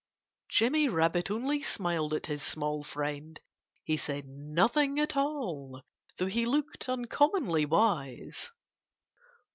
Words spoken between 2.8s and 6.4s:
friend. He said nothing at all though